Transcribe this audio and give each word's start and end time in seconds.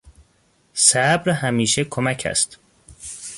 صبر 0.73 1.29
همیشه 1.31 1.83
کمک 1.83 2.27
است. 2.31 2.59